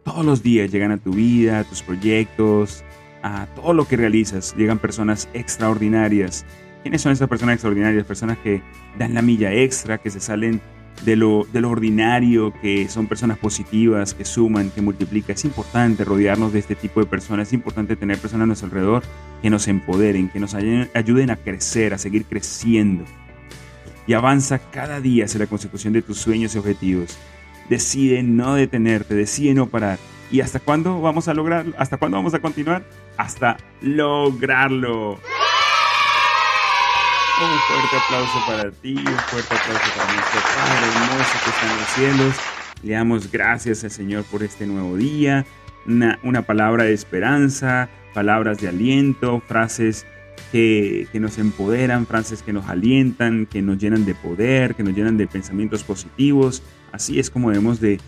Todos 0.04 0.24
los 0.24 0.42
días 0.42 0.70
llegan 0.70 0.92
a 0.92 0.98
tu 0.98 1.12
vida, 1.12 1.60
a 1.60 1.64
tus 1.64 1.82
proyectos, 1.82 2.84
a 3.24 3.46
todo 3.56 3.72
lo 3.72 3.88
que 3.88 3.96
realizas. 3.96 4.54
Llegan 4.56 4.78
personas 4.78 5.28
extraordinarias. 5.32 6.44
¿Quiénes 6.82 7.00
son 7.00 7.10
esas 7.10 7.26
personas 7.26 7.54
extraordinarias? 7.54 8.04
Personas 8.04 8.36
que 8.38 8.62
dan 8.98 9.14
la 9.14 9.22
milla 9.22 9.52
extra, 9.52 9.96
que 9.96 10.10
se 10.10 10.20
salen 10.20 10.60
de 11.06 11.16
lo, 11.16 11.46
de 11.50 11.62
lo 11.62 11.70
ordinario, 11.70 12.52
que 12.60 12.86
son 12.90 13.06
personas 13.06 13.38
positivas, 13.38 14.12
que 14.12 14.26
suman, 14.26 14.70
que 14.70 14.82
multiplican. 14.82 15.34
Es 15.34 15.44
importante 15.46 16.04
rodearnos 16.04 16.52
de 16.52 16.58
este 16.58 16.74
tipo 16.74 17.00
de 17.00 17.06
personas, 17.06 17.48
es 17.48 17.54
importante 17.54 17.96
tener 17.96 18.18
personas 18.18 18.44
a 18.44 18.46
nuestro 18.46 18.66
alrededor 18.66 19.02
que 19.40 19.48
nos 19.48 19.68
empoderen, 19.68 20.28
que 20.28 20.38
nos 20.38 20.54
ayuden 20.54 21.30
a 21.30 21.36
crecer, 21.36 21.94
a 21.94 21.98
seguir 21.98 22.26
creciendo. 22.26 23.04
Y 24.06 24.12
avanza 24.12 24.58
cada 24.58 25.00
día 25.00 25.24
hacia 25.24 25.40
la 25.40 25.46
consecución 25.46 25.94
de 25.94 26.02
tus 26.02 26.18
sueños 26.18 26.54
y 26.54 26.58
objetivos. 26.58 27.16
Decide 27.70 28.22
no 28.22 28.54
detenerte, 28.54 29.14
decide 29.14 29.54
no 29.54 29.66
parar. 29.66 29.98
¿Y 30.30 30.42
hasta 30.42 30.60
cuándo 30.60 31.00
vamos 31.00 31.28
a 31.28 31.32
lograrlo? 31.32 31.74
¿Hasta 31.78 31.96
cuándo 31.96 32.18
vamos 32.18 32.34
a 32.34 32.40
continuar? 32.40 32.84
Hasta 33.16 33.56
lograrlo. 33.80 35.12
Un 37.36 37.58
fuerte 37.66 37.96
aplauso 37.96 38.46
para 38.46 38.70
ti, 38.70 38.94
un 38.94 39.04
fuerte 39.04 39.54
aplauso 39.54 39.90
para 39.96 40.12
nuestro 40.12 40.40
Padre 40.40 40.86
hermoso 40.86 41.32
que 41.44 41.50
está 41.50 41.72
en 41.72 41.78
los 41.78 41.88
cielos. 41.88 42.34
Le 42.82 42.92
damos 42.92 43.32
gracias 43.32 43.84
al 43.84 43.90
Señor 43.90 44.24
por 44.24 44.42
este 44.42 44.66
nuevo 44.66 44.96
día, 44.96 45.44
una, 45.86 46.18
una 46.22 46.42
palabra 46.42 46.84
de 46.84 46.92
esperanza, 46.92 47.88
palabras 48.14 48.58
de 48.58 48.68
aliento, 48.68 49.42
frases 49.46 50.06
que, 50.52 51.08
que, 51.10 51.18
nos 51.18 51.38
empoderan, 51.38 52.06
frases 52.06 52.42
que 52.42 52.52
nos 52.52 52.68
alientan, 52.68 53.46
que 53.46 53.62
nos 53.62 53.78
llenan 53.78 54.04
de 54.04 54.14
poder, 54.14 54.74
que 54.74 54.82
nos 54.82 54.94
llenan 54.94 55.16
de 55.16 55.26
pensamientos 55.26 55.82
positivos. 55.82 56.62
Así 56.92 57.18
es 57.18 57.30
como 57.30 57.50
debemos 57.50 57.80
de, 57.80 58.00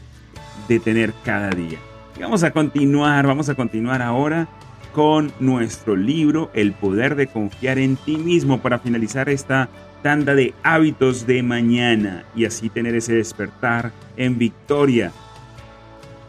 de 0.69 0.79
tener 0.79 1.13
cada 1.25 1.51
día. 1.51 1.79
Y 2.17 2.21
vamos 2.21 2.45
a 2.45 2.53
continuar, 2.53 3.27
vamos 3.27 3.49
a 3.49 3.55
continuar 3.55 4.03
ahora 4.03 4.49
con 4.97 5.31
nuestro 5.41 5.95
libro 5.95 6.51
El 6.55 6.73
poder 6.73 7.17
de 7.17 7.27
confiar 7.27 7.79
en 7.79 7.97
ti 7.97 8.17
mismo 8.17 8.63
para 8.63 8.79
finalizar 8.79 9.29
esta 9.29 9.69
tanda 10.03 10.35
de 10.35 10.55
hábitos 10.63 11.27
de 11.27 11.43
mañana 11.43 12.25
y 12.35 12.47
así 12.47 12.71
tener 12.71 12.95
ese 12.95 13.13
despertar 13.13 13.93
en 14.17 14.39
victoria. 14.39 15.13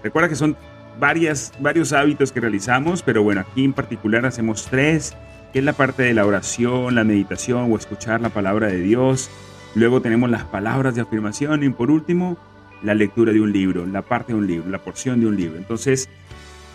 Recuerda 0.04 0.28
que 0.28 0.36
son 0.36 0.58
varias, 1.00 1.54
varios 1.62 1.94
hábitos 1.94 2.34
que 2.34 2.42
realizamos, 2.42 3.04
pero 3.04 3.24
bueno, 3.24 3.40
aquí 3.40 3.64
en 3.64 3.72
particular 3.72 4.26
hacemos 4.26 4.68
tres, 4.70 5.16
que 5.54 5.60
es 5.60 5.66
la 5.66 5.72
parte 5.72 6.04
de 6.04 6.14
la 6.14 6.26
oración, 6.26 6.94
la 6.94 7.06
meditación 7.06 7.72
o 7.72 7.78
escuchar 7.78 8.20
la 8.20 8.32
palabra 8.32 8.68
de 8.68 8.82
Dios. 8.82 9.30
Luego 9.76 10.02
tenemos 10.02 10.30
las 10.30 10.44
palabras 10.44 10.94
de 10.94 11.00
afirmación 11.00 11.64
y 11.64 11.70
por 11.70 11.90
último, 11.90 12.38
la 12.84 12.96
lectura 12.96 13.32
de 13.32 13.40
un 13.40 13.54
libro, 13.54 13.86
la 13.86 14.02
parte 14.02 14.34
de 14.34 14.40
un 14.40 14.46
libro, 14.46 14.70
la 14.70 14.80
porción 14.80 15.22
de 15.22 15.28
un 15.28 15.38
libro. 15.38 15.58
Entonces, 15.58 16.10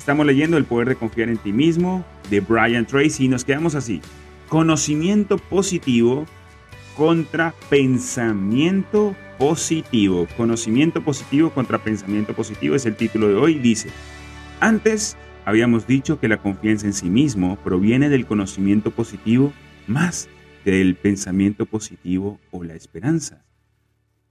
Estamos 0.03 0.27
leyendo 0.27 0.57
El 0.57 0.65
poder 0.65 0.89
de 0.89 0.97
confiar 0.97 1.29
en 1.29 1.39
ti 1.39 1.53
mismo 1.53 2.05
de 2.29 2.41
Brian 2.41 2.85
Tracy 2.87 3.27
y 3.27 3.29
nos 3.29 3.45
quedamos 3.45 3.77
así. 3.77 4.01
Conocimiento 4.49 5.39
positivo 5.39 6.27
contra 6.97 7.55
pensamiento 7.71 9.15
positivo. 9.39 10.27
Conocimiento 10.37 11.05
positivo 11.05 11.51
contra 11.51 11.79
pensamiento 11.79 12.35
positivo 12.35 12.75
es 12.75 12.85
el 12.85 12.97
título 12.97 13.29
de 13.29 13.37
hoy. 13.37 13.61
Dice, 13.61 13.91
antes 14.59 15.17
habíamos 15.45 15.87
dicho 15.87 16.19
que 16.19 16.27
la 16.27 16.39
confianza 16.39 16.87
en 16.87 16.95
sí 16.95 17.09
mismo 17.09 17.55
proviene 17.63 18.09
del 18.09 18.27
conocimiento 18.27 18.91
positivo 18.91 19.53
más 19.87 20.29
que 20.65 20.73
del 20.73 20.97
pensamiento 20.97 21.65
positivo 21.65 22.41
o 22.51 22.65
la 22.65 22.75
esperanza. 22.75 23.45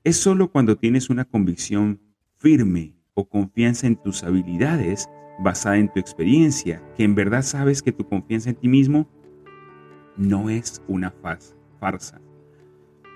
Es 0.03 0.17
solo 0.17 0.49
cuando 0.49 0.75
tienes 0.75 1.09
una 1.09 1.23
convicción 1.23 2.01
firme 2.35 2.91
o 3.13 3.29
confianza 3.29 3.87
en 3.87 3.95
tus 3.95 4.23
habilidades 4.23 5.07
basada 5.41 5.77
en 5.77 5.89
tu 5.89 5.99
experiencia, 5.99 6.81
que 6.95 7.03
en 7.03 7.15
verdad 7.15 7.41
sabes 7.41 7.81
que 7.81 7.91
tu 7.91 8.07
confianza 8.07 8.49
en 8.49 8.55
ti 8.55 8.67
mismo 8.67 9.07
no 10.17 10.49
es 10.49 10.81
una 10.87 11.11
farsa. 11.79 12.21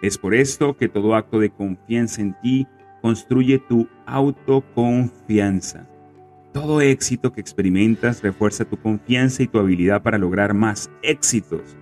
Es 0.01 0.17
por 0.17 0.33
esto 0.33 0.75
que 0.75 0.89
todo 0.89 1.15
acto 1.15 1.39
de 1.39 1.49
confianza 1.49 2.21
en 2.21 2.35
ti 2.41 2.67
construye 3.01 3.59
tu 3.59 3.87
autoconfianza. 4.05 5.87
Todo 6.53 6.81
éxito 6.81 7.31
que 7.33 7.41
experimentas 7.41 8.23
refuerza 8.23 8.65
tu 8.65 8.77
confianza 8.77 9.43
y 9.43 9.47
tu 9.47 9.59
habilidad 9.59 10.01
para 10.01 10.17
lograr 10.17 10.53
más 10.53 10.89
éxitos. 11.03 11.77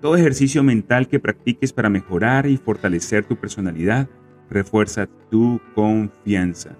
Todo 0.00 0.16
ejercicio 0.16 0.62
mental 0.62 1.08
que 1.08 1.20
practiques 1.20 1.72
para 1.72 1.88
mejorar 1.88 2.46
y 2.46 2.56
fortalecer 2.56 3.24
tu 3.24 3.36
personalidad 3.36 4.08
refuerza 4.50 5.08
tu 5.30 5.60
confianza. 5.74 6.76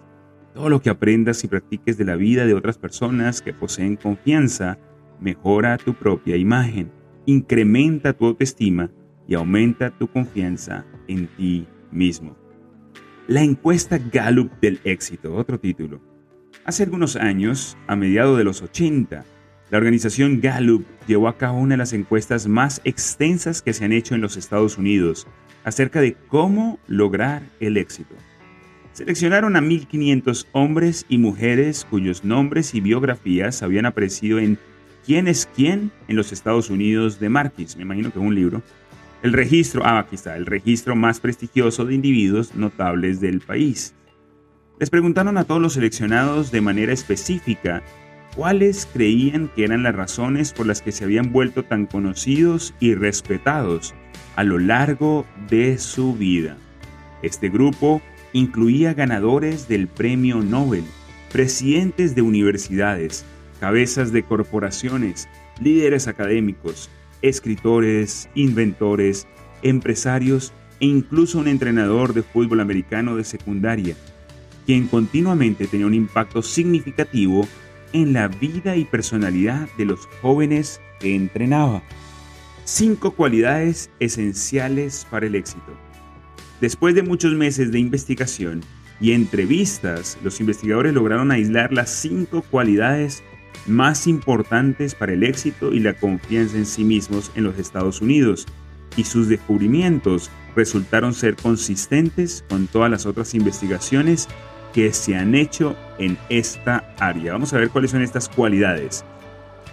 Todo 0.58 0.70
lo 0.70 0.82
que 0.82 0.90
aprendas 0.90 1.44
y 1.44 1.46
practiques 1.46 1.98
de 1.98 2.04
la 2.04 2.16
vida 2.16 2.44
de 2.44 2.52
otras 2.52 2.78
personas 2.78 3.42
que 3.42 3.54
poseen 3.54 3.94
confianza 3.94 4.76
mejora 5.20 5.78
tu 5.78 5.94
propia 5.94 6.34
imagen, 6.34 6.90
incrementa 7.26 8.12
tu 8.12 8.26
autoestima 8.26 8.90
y 9.28 9.34
aumenta 9.34 9.96
tu 9.96 10.08
confianza 10.08 10.84
en 11.06 11.28
ti 11.28 11.68
mismo. 11.92 12.36
La 13.28 13.44
encuesta 13.44 14.00
Gallup 14.10 14.50
del 14.60 14.80
éxito, 14.82 15.32
otro 15.36 15.60
título. 15.60 16.00
Hace 16.64 16.82
algunos 16.82 17.14
años, 17.14 17.78
a 17.86 17.94
mediados 17.94 18.36
de 18.36 18.42
los 18.42 18.60
80, 18.60 19.24
la 19.70 19.78
organización 19.78 20.40
Gallup 20.40 20.84
llevó 21.06 21.28
a 21.28 21.38
cabo 21.38 21.60
una 21.60 21.74
de 21.74 21.78
las 21.78 21.92
encuestas 21.92 22.48
más 22.48 22.80
extensas 22.82 23.62
que 23.62 23.72
se 23.72 23.84
han 23.84 23.92
hecho 23.92 24.16
en 24.16 24.22
los 24.22 24.36
Estados 24.36 24.76
Unidos 24.76 25.28
acerca 25.62 26.00
de 26.00 26.14
cómo 26.14 26.80
lograr 26.88 27.42
el 27.60 27.76
éxito. 27.76 28.16
Seleccionaron 28.98 29.54
a 29.54 29.60
1.500 29.60 30.48
hombres 30.50 31.06
y 31.08 31.18
mujeres 31.18 31.86
cuyos 31.88 32.24
nombres 32.24 32.74
y 32.74 32.80
biografías 32.80 33.62
habían 33.62 33.86
aparecido 33.86 34.40
en 34.40 34.58
¿Quién 35.06 35.28
es 35.28 35.48
quién? 35.54 35.92
en 36.08 36.16
los 36.16 36.32
Estados 36.32 36.68
Unidos 36.68 37.20
de 37.20 37.28
Marquis, 37.28 37.76
me 37.76 37.82
imagino 37.82 38.10
que 38.10 38.18
es 38.18 38.24
un 38.24 38.34
libro. 38.34 38.60
El 39.22 39.34
registro, 39.34 39.82
ah, 39.84 40.00
aquí 40.00 40.16
está, 40.16 40.36
el 40.36 40.46
registro 40.46 40.96
más 40.96 41.20
prestigioso 41.20 41.84
de 41.84 41.94
individuos 41.94 42.56
notables 42.56 43.20
del 43.20 43.38
país. 43.38 43.94
Les 44.80 44.90
preguntaron 44.90 45.38
a 45.38 45.44
todos 45.44 45.62
los 45.62 45.74
seleccionados 45.74 46.50
de 46.50 46.60
manera 46.60 46.92
específica 46.92 47.84
cuáles 48.34 48.84
creían 48.92 49.48
que 49.54 49.62
eran 49.62 49.84
las 49.84 49.94
razones 49.94 50.52
por 50.52 50.66
las 50.66 50.82
que 50.82 50.90
se 50.90 51.04
habían 51.04 51.30
vuelto 51.30 51.62
tan 51.62 51.86
conocidos 51.86 52.74
y 52.80 52.96
respetados 52.96 53.94
a 54.34 54.42
lo 54.42 54.58
largo 54.58 55.24
de 55.48 55.78
su 55.78 56.16
vida. 56.16 56.56
Este 57.22 57.48
grupo 57.48 58.02
incluía 58.32 58.94
ganadores 58.94 59.68
del 59.68 59.88
Premio 59.88 60.42
Nobel, 60.42 60.84
presidentes 61.32 62.14
de 62.14 62.22
universidades, 62.22 63.24
cabezas 63.60 64.12
de 64.12 64.22
corporaciones, 64.22 65.28
líderes 65.60 66.08
académicos, 66.08 66.90
escritores, 67.22 68.28
inventores, 68.34 69.26
empresarios 69.62 70.52
e 70.80 70.86
incluso 70.86 71.38
un 71.38 71.48
entrenador 71.48 72.14
de 72.14 72.22
fútbol 72.22 72.60
americano 72.60 73.16
de 73.16 73.24
secundaria, 73.24 73.96
quien 74.66 74.86
continuamente 74.86 75.66
tenía 75.66 75.86
un 75.86 75.94
impacto 75.94 76.42
significativo 76.42 77.46
en 77.92 78.12
la 78.12 78.28
vida 78.28 78.76
y 78.76 78.84
personalidad 78.84 79.68
de 79.76 79.86
los 79.86 80.06
jóvenes 80.20 80.80
que 81.00 81.14
entrenaba. 81.14 81.82
Cinco 82.64 83.12
cualidades 83.12 83.90
esenciales 83.98 85.06
para 85.10 85.26
el 85.26 85.34
éxito. 85.34 85.87
Después 86.60 86.94
de 86.94 87.02
muchos 87.02 87.34
meses 87.34 87.70
de 87.70 87.78
investigación 87.78 88.62
y 89.00 89.12
entrevistas, 89.12 90.18
los 90.24 90.40
investigadores 90.40 90.92
lograron 90.92 91.30
aislar 91.30 91.72
las 91.72 91.90
cinco 91.90 92.42
cualidades 92.42 93.22
más 93.66 94.06
importantes 94.06 94.94
para 94.94 95.12
el 95.12 95.22
éxito 95.22 95.72
y 95.72 95.80
la 95.80 95.94
confianza 95.94 96.56
en 96.56 96.66
sí 96.66 96.84
mismos 96.84 97.30
en 97.36 97.44
los 97.44 97.58
Estados 97.58 98.00
Unidos, 98.00 98.46
y 98.96 99.04
sus 99.04 99.28
descubrimientos 99.28 100.30
resultaron 100.56 101.14
ser 101.14 101.36
consistentes 101.36 102.44
con 102.48 102.66
todas 102.66 102.90
las 102.90 103.06
otras 103.06 103.34
investigaciones 103.34 104.26
que 104.72 104.92
se 104.92 105.14
han 105.14 105.36
hecho 105.36 105.76
en 105.98 106.18
esta 106.28 106.94
área. 106.98 107.32
Vamos 107.32 107.52
a 107.52 107.58
ver 107.58 107.70
cuáles 107.70 107.92
son 107.92 108.02
estas 108.02 108.28
cualidades. 108.28 109.04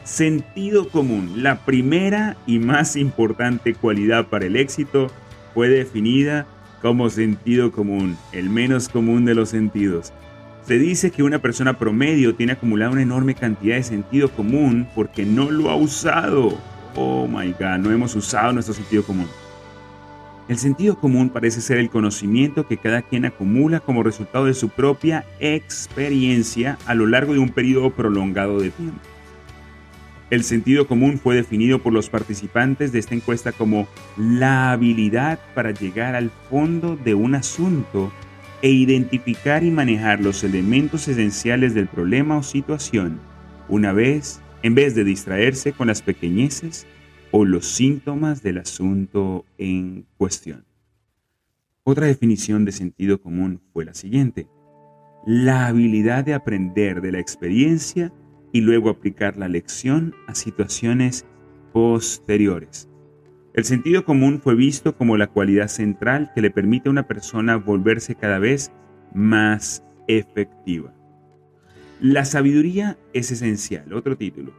Sentido 0.04 0.88
común. 0.90 1.42
La 1.42 1.66
primera 1.66 2.38
y 2.46 2.60
más 2.60 2.96
importante 2.96 3.74
cualidad 3.74 4.28
para 4.28 4.46
el 4.46 4.56
éxito 4.56 5.10
fue 5.56 5.70
definida 5.70 6.46
como 6.86 7.10
sentido 7.10 7.72
común, 7.72 8.16
el 8.32 8.48
menos 8.48 8.90
común 8.90 9.26
de 9.26 9.34
los 9.34 9.50
sentidos. 9.50 10.14
Se 10.68 10.78
dice 10.78 11.10
que 11.10 11.24
una 11.24 11.40
persona 11.40 11.80
promedio 11.80 12.36
tiene 12.36 12.52
acumulada 12.52 12.92
una 12.92 13.02
enorme 13.02 13.34
cantidad 13.34 13.78
de 13.78 13.82
sentido 13.82 14.30
común 14.30 14.88
porque 14.94 15.26
no 15.26 15.50
lo 15.50 15.72
ha 15.72 15.76
usado. 15.76 16.56
Oh 16.96 17.28
my 17.28 17.54
God, 17.54 17.80
no 17.80 17.92
hemos 17.92 18.16
usado 18.16 18.54
nuestro 18.54 18.76
sentido 18.76 19.02
común. 19.02 19.26
El 20.48 20.60
sentido 20.60 20.96
común 21.00 21.32
parece 21.32 21.60
ser 21.60 21.80
el 21.80 21.90
conocimiento 21.90 22.68
que 22.68 22.78
cada 22.78 23.02
quien 23.02 23.26
acumula 23.26 23.80
como 23.80 24.04
resultado 24.04 24.46
de 24.46 24.54
su 24.54 24.70
propia 24.70 25.26
experiencia 25.40 26.78
a 26.86 26.94
lo 26.94 27.08
largo 27.08 27.34
de 27.34 27.40
un 27.40 27.50
periodo 27.50 27.90
prolongado 27.90 28.60
de 28.60 28.70
tiempo. 28.70 29.15
El 30.32 30.44
sentido 30.44 30.88
común 30.88 31.20
fue 31.20 31.36
definido 31.36 31.84
por 31.84 31.94
los 31.94 32.10
participantes 32.10 32.92
de 32.92 33.00
esta 33.00 33.14
encuesta 33.14 33.52
como 33.52 33.88
la 34.18 34.72
habilidad 34.72 35.40
para 35.54 35.72
llegar 35.72 36.16
al 36.16 36.32
fondo 36.50 36.96
de 36.96 37.14
un 37.14 37.36
asunto 37.36 38.12
e 38.64 38.72
identificar 38.72 39.64
y 39.64 39.70
manejar 39.70 40.20
los 40.22 40.44
elementos 40.44 41.08
esenciales 41.08 41.76
del 41.76 41.88
problema 41.88 42.38
o 42.38 42.44
situación, 42.44 43.20
una 43.70 43.94
vez, 43.94 44.42
en 44.64 44.74
vez 44.74 44.96
de 44.96 45.04
distraerse 45.04 45.74
con 45.74 45.88
las 45.88 46.02
pequeñeces 46.02 46.88
o 47.30 47.46
los 47.46 47.68
síntomas 47.68 48.42
del 48.42 48.58
asunto 48.58 49.46
en 49.60 50.08
cuestión. 50.18 50.66
Otra 51.84 52.08
definición 52.08 52.66
de 52.66 52.72
sentido 52.72 53.22
común 53.22 53.62
fue 53.72 53.86
la 53.86 53.94
siguiente. 53.94 54.48
La 55.28 55.68
habilidad 55.68 56.24
de 56.24 56.34
aprender 56.34 57.02
de 57.02 57.12
la 57.12 57.20
experiencia 57.20 58.12
y 58.56 58.62
luego 58.62 58.90
aplicar 58.90 59.36
la 59.36 59.50
lección 59.50 60.16
a 60.28 60.34
situaciones 60.34 61.26
posteriores. 61.74 62.88
El 63.54 63.66
sentido 63.66 64.06
común 64.06 64.40
fue 64.42 64.56
visto 64.56 64.96
como 64.96 65.18
la 65.18 65.28
cualidad 65.28 65.68
central 65.68 66.32
que 66.34 66.40
le 66.40 66.52
permite 66.52 66.88
a 66.88 66.92
una 66.94 67.06
persona 67.06 67.58
volverse 67.58 68.16
cada 68.16 68.40
vez 68.40 68.72
más 69.14 69.84
efectiva. 70.08 70.94
La 72.00 72.24
sabiduría 72.24 72.98
es 73.12 73.30
esencial, 73.30 73.92
otro 73.92 74.16
título. 74.16 74.54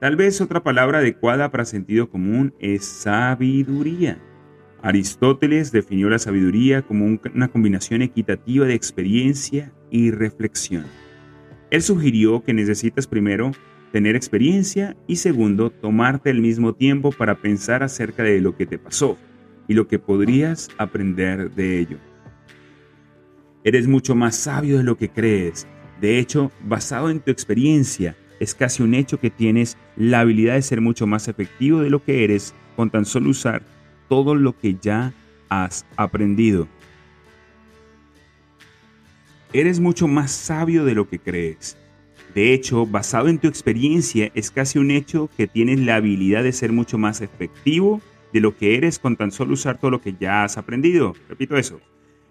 Tal 0.00 0.16
vez 0.16 0.40
otra 0.40 0.64
palabra 0.64 0.98
adecuada 0.98 1.52
para 1.52 1.64
sentido 1.66 2.10
común 2.10 2.52
es 2.58 2.84
sabiduría. 2.84 4.18
Aristóteles 4.82 5.70
definió 5.70 6.10
la 6.10 6.18
sabiduría 6.18 6.82
como 6.82 7.06
una 7.32 7.46
combinación 7.46 8.02
equitativa 8.02 8.66
de 8.66 8.74
experiencia 8.74 9.72
y 9.88 10.10
reflexión. 10.10 10.86
Él 11.70 11.82
sugirió 11.82 12.42
que 12.42 12.52
necesitas 12.52 13.06
primero 13.06 13.52
tener 13.92 14.16
experiencia 14.16 14.96
y 15.06 15.16
segundo, 15.16 15.70
tomarte 15.70 16.30
el 16.30 16.40
mismo 16.40 16.74
tiempo 16.74 17.12
para 17.12 17.36
pensar 17.36 17.82
acerca 17.82 18.22
de 18.22 18.40
lo 18.40 18.56
que 18.56 18.66
te 18.66 18.78
pasó 18.78 19.16
y 19.68 19.74
lo 19.74 19.86
que 19.86 19.98
podrías 19.98 20.68
aprender 20.78 21.52
de 21.52 21.78
ello. 21.78 21.98
Eres 23.62 23.86
mucho 23.86 24.14
más 24.14 24.36
sabio 24.36 24.78
de 24.78 24.84
lo 24.84 24.96
que 24.96 25.10
crees. 25.10 25.66
De 26.00 26.18
hecho, 26.18 26.50
basado 26.64 27.10
en 27.10 27.20
tu 27.20 27.30
experiencia, 27.30 28.16
es 28.40 28.54
casi 28.54 28.82
un 28.82 28.94
hecho 28.94 29.20
que 29.20 29.30
tienes 29.30 29.76
la 29.96 30.20
habilidad 30.20 30.54
de 30.54 30.62
ser 30.62 30.80
mucho 30.80 31.06
más 31.06 31.28
efectivo 31.28 31.80
de 31.80 31.90
lo 31.90 32.02
que 32.02 32.24
eres 32.24 32.54
con 32.74 32.90
tan 32.90 33.04
solo 33.04 33.30
usar 33.30 33.62
todo 34.08 34.34
lo 34.34 34.58
que 34.58 34.76
ya 34.80 35.12
has 35.50 35.84
aprendido. 35.96 36.66
Eres 39.52 39.80
mucho 39.80 40.06
más 40.06 40.30
sabio 40.30 40.84
de 40.84 40.94
lo 40.94 41.08
que 41.08 41.18
crees. 41.18 41.76
De 42.36 42.52
hecho, 42.52 42.86
basado 42.86 43.26
en 43.26 43.38
tu 43.38 43.48
experiencia, 43.48 44.30
es 44.34 44.52
casi 44.52 44.78
un 44.78 44.92
hecho 44.92 45.28
que 45.36 45.48
tienes 45.48 45.80
la 45.80 45.96
habilidad 45.96 46.44
de 46.44 46.52
ser 46.52 46.70
mucho 46.70 46.98
más 46.98 47.20
efectivo 47.20 48.00
de 48.32 48.38
lo 48.38 48.56
que 48.56 48.76
eres 48.76 49.00
con 49.00 49.16
tan 49.16 49.32
solo 49.32 49.54
usar 49.54 49.78
todo 49.78 49.90
lo 49.90 50.00
que 50.00 50.14
ya 50.18 50.44
has 50.44 50.56
aprendido. 50.56 51.14
Repito 51.28 51.56
eso. 51.56 51.80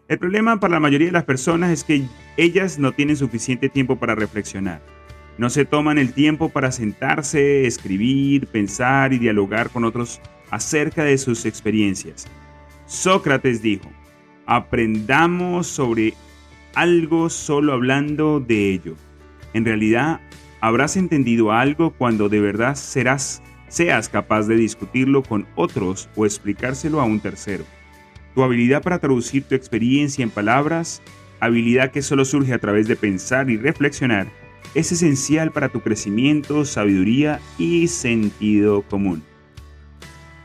El 0.08 0.18
problema 0.18 0.62
para 0.62 0.76
la 0.76 0.80
mayoría 0.80 1.08
de 1.08 1.14
las 1.14 1.26
personas 1.26 1.72
es 1.72 1.84
que 1.84 2.04
ellas 2.38 2.80
no 2.80 2.94
tienen 2.94 3.18
suficiente 3.18 3.68
tiempo 3.68 3.98
para 3.98 4.16
reflexionar. 4.16 4.82
No 5.38 5.50
se 5.50 5.66
toman 5.66 5.98
el 5.98 6.14
tiempo 6.14 6.48
para 6.48 6.72
sentarse, 6.72 7.68
escribir, 7.68 8.48
pensar 8.48 9.12
y 9.12 9.20
dialogar 9.20 9.72
con 9.72 9.84
otros 9.84 10.22
acerca 10.52 11.04
de 11.04 11.18
sus 11.18 11.46
experiencias. 11.46 12.28
Sócrates 12.86 13.62
dijo, 13.62 13.92
aprendamos 14.46 15.68
sobre 15.68 16.14
algo 16.74 17.30
solo 17.30 17.74
hablando 17.74 18.40
de 18.40 18.74
ello. 18.74 18.96
En 19.54 19.66
realidad, 19.66 20.22
habrás 20.62 20.98
entendido 20.98 21.52
algo 21.52 21.92
cuando 21.92 22.30
de 22.30 22.40
verdad 22.40 22.76
serás, 22.76 23.42
seas 23.68 24.10
capaz 24.10 24.48
de 24.48 24.56
discutirlo 24.56 25.24
con 25.24 25.48
otros 25.56 26.10
o 26.16 26.26
explicárselo 26.26 27.02
a 27.02 27.06
un 27.06 27.20
tercero. 27.20 27.64
Tu 28.36 28.44
habilidad 28.44 28.84
para 28.84 29.00
traducir 29.00 29.44
tu 29.44 29.56
experiencia 29.56 30.24
en 30.24 30.30
palabras, 30.30 31.02
habilidad 31.40 31.92
que 31.92 32.02
solo 32.02 32.26
surge 32.26 32.54
a 32.54 32.60
través 32.60 32.88
de 32.88 32.96
pensar 32.96 33.50
y 33.50 33.58
reflexionar, 33.58 34.28
es 34.76 34.92
esencial 34.92 35.52
para 35.52 35.70
tu 35.70 35.82
crecimiento, 35.82 36.64
sabiduría 36.64 37.40
y 37.58 37.88
sentido 37.88 38.84
común. 38.84 39.24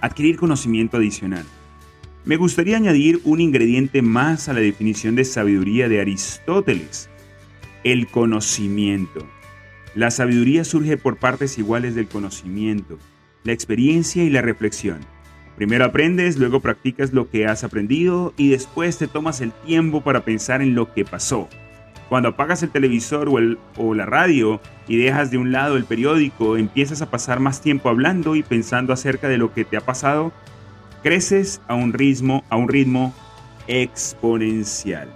Adquirir 0.00 0.38
conocimiento 0.38 0.96
adicional. 0.96 1.44
Me 2.24 2.37
gustaría 2.37 2.78
añadir 2.78 3.20
un 3.24 3.42
ingrediente 3.42 4.00
más 4.00 4.48
a 4.48 4.54
la 4.54 4.60
definición 4.60 5.14
de 5.14 5.26
sabiduría 5.26 5.90
de 5.90 6.00
Aristóteles, 6.00 7.10
el 7.84 8.06
conocimiento. 8.06 9.28
La 9.94 10.10
sabiduría 10.10 10.64
surge 10.64 10.96
por 10.96 11.18
partes 11.18 11.58
iguales 11.58 11.94
del 11.94 12.08
conocimiento, 12.08 12.98
la 13.42 13.52
experiencia 13.52 14.24
y 14.24 14.30
la 14.30 14.40
reflexión. 14.40 15.00
Primero 15.56 15.84
aprendes, 15.84 16.38
luego 16.38 16.60
practicas 16.60 17.12
lo 17.12 17.28
que 17.28 17.46
has 17.46 17.62
aprendido 17.62 18.32
y 18.38 18.48
después 18.48 18.96
te 18.96 19.06
tomas 19.06 19.42
el 19.42 19.52
tiempo 19.52 20.00
para 20.00 20.24
pensar 20.24 20.62
en 20.62 20.74
lo 20.74 20.94
que 20.94 21.04
pasó. 21.04 21.50
Cuando 22.08 22.30
apagas 22.30 22.62
el 22.62 22.70
televisor 22.70 23.28
o, 23.76 23.94
la 23.94 24.06
radio 24.06 24.62
y 24.88 24.96
dejas 24.96 25.30
de 25.30 25.37
un 25.37 25.52
lado 25.52 25.76
el 25.76 25.84
periódico, 25.84 26.56
empiezas 26.56 27.02
a 27.02 27.10
pasar 27.10 27.38
más 27.38 27.60
tiempo 27.60 27.90
hablando 27.90 28.34
y 28.34 28.42
pensando 28.42 28.94
acerca 28.94 29.28
de 29.28 29.37
lo 29.37 29.52
que 29.52 29.66
te 29.66 29.76
ha 29.76 29.82
pasado 29.82 30.32
creces 31.04 31.60
a 31.68 31.74
un 31.74 31.92
ritmo, 31.92 32.42
a 32.48 32.56
un 32.56 32.66
ritmo 32.66 33.14
exponencial. 33.68 35.08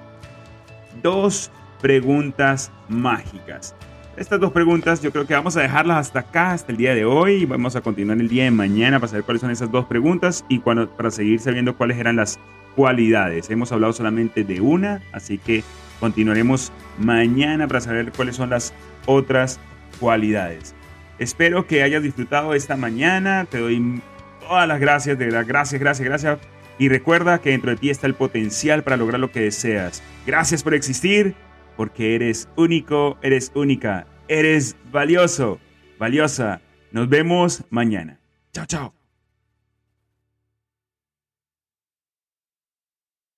Dos 1.02 1.50
preguntas 1.80 2.70
mágicas. 2.88 3.74
Estas 4.18 4.38
dos 4.38 4.52
preguntas 4.52 5.00
yo 5.00 5.10
creo 5.12 5.26
que 5.26 5.32
vamos 5.32 5.56
a 5.56 5.62
dejarlas 5.62 5.96
hasta 5.96 6.20
acá, 6.20 6.50
hasta 6.52 6.72
el 6.72 6.78
día 6.78 6.94
de 6.94 7.06
hoy. 7.06 7.46
Vamos 7.46 7.74
a 7.74 7.80
continuar 7.80 8.18
el 8.18 8.28
día 8.28 8.44
de 8.44 8.50
mañana 8.50 9.00
para 9.00 9.08
saber 9.08 9.24
cuáles 9.24 9.40
son 9.40 9.50
esas 9.50 9.72
dos 9.72 9.86
preguntas 9.86 10.44
y 10.48 10.58
cuando, 10.58 10.90
para 10.90 11.10
seguir 11.10 11.40
sabiendo 11.40 11.74
cuáles 11.74 11.96
eran 11.96 12.16
las 12.16 12.38
cualidades. 12.76 13.48
Hemos 13.48 13.72
hablado 13.72 13.94
solamente 13.94 14.44
de 14.44 14.60
una, 14.60 15.00
así 15.12 15.38
que 15.38 15.64
continuaremos 16.00 16.70
mañana 16.98 17.66
para 17.66 17.80
saber 17.80 18.12
cuáles 18.12 18.36
son 18.36 18.50
las 18.50 18.74
otras 19.06 19.58
cualidades. 20.00 20.74
Espero 21.18 21.66
que 21.66 21.82
hayas 21.82 22.02
disfrutado 22.02 22.52
esta 22.52 22.76
mañana. 22.76 23.46
Te 23.46 23.58
doy 23.58 24.02
todas 24.48 24.66
las 24.66 24.80
gracias, 24.80 25.18
de 25.18 25.26
verdad, 25.26 25.44
gracias, 25.46 25.80
gracias, 25.80 26.08
gracias. 26.08 26.38
Y 26.78 26.88
recuerda 26.88 27.40
que 27.40 27.50
dentro 27.50 27.70
de 27.70 27.76
ti 27.76 27.90
está 27.90 28.06
el 28.06 28.14
potencial 28.14 28.82
para 28.82 28.96
lograr 28.96 29.20
lo 29.20 29.30
que 29.30 29.40
deseas. 29.40 30.02
Gracias 30.26 30.62
por 30.62 30.74
existir, 30.74 31.34
porque 31.76 32.14
eres 32.14 32.48
único, 32.56 33.18
eres 33.22 33.52
única, 33.54 34.06
eres 34.28 34.76
valioso, 34.90 35.60
valiosa. 35.98 36.60
Nos 36.92 37.08
vemos 37.08 37.64
mañana. 37.70 38.18
Chao, 38.52 38.66
chao. 38.66 38.97